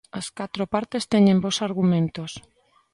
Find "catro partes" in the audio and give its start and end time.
0.37-1.03